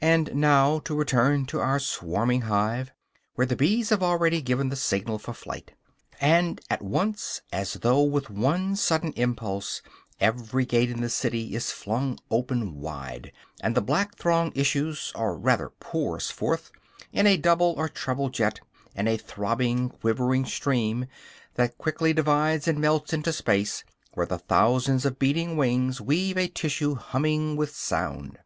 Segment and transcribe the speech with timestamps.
[0.00, 2.90] And now to return to our swarming hive,
[3.36, 5.70] where the bees have already given the signal for flight.
[6.20, 9.82] And at once, as though with one sudden impulse,
[10.18, 13.30] every gate in the city is flung open wide;
[13.60, 16.72] and the black throng issues, or rather pours forth,
[17.12, 18.58] in a double or treble jet,
[18.96, 21.06] in a throbbing, quivering stream,
[21.54, 23.84] that quickly divides and melts into space,
[24.14, 28.40] where the thousands of beating wings weave a tissue humming with sound.